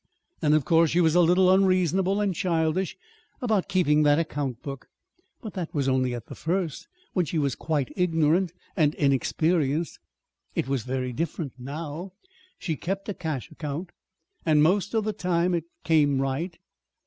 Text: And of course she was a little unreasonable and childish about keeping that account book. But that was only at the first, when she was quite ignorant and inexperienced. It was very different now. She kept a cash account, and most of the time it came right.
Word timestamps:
And 0.41 0.55
of 0.55 0.65
course 0.65 0.89
she 0.89 0.99
was 0.99 1.13
a 1.13 1.21
little 1.21 1.51
unreasonable 1.53 2.21
and 2.21 2.33
childish 2.33 2.97
about 3.39 3.69
keeping 3.69 4.01
that 4.01 4.17
account 4.17 4.63
book. 4.63 4.87
But 5.43 5.53
that 5.53 5.75
was 5.75 5.87
only 5.87 6.15
at 6.15 6.25
the 6.25 6.33
first, 6.33 6.87
when 7.13 7.27
she 7.27 7.37
was 7.37 7.53
quite 7.53 7.91
ignorant 7.95 8.51
and 8.75 8.95
inexperienced. 8.95 9.99
It 10.55 10.67
was 10.67 10.81
very 10.85 11.13
different 11.13 11.53
now. 11.59 12.13
She 12.57 12.75
kept 12.75 13.09
a 13.09 13.13
cash 13.13 13.51
account, 13.51 13.91
and 14.43 14.63
most 14.63 14.95
of 14.95 15.03
the 15.03 15.13
time 15.13 15.53
it 15.53 15.65
came 15.83 16.19
right. 16.19 16.57